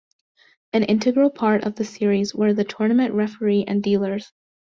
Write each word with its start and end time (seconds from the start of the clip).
An 0.73 0.81
integral 0.81 1.29
part 1.29 1.63
of 1.63 1.75
the 1.75 1.85
series 1.85 2.33
were 2.33 2.55
the 2.55 2.63
tournament 2.63 3.13
referee 3.13 3.65
and 3.67 3.83
dealers. 3.83 4.31